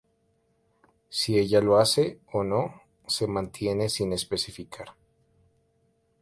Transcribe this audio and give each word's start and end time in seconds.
Si 1.09 1.37
ella 1.37 1.61
lo 1.61 1.77
hace 1.77 2.21
o 2.33 2.43
no, 2.43 2.81
se 3.05 3.27
mantiene 3.27 3.87
sin 3.87 4.13
especificar. 4.13 4.95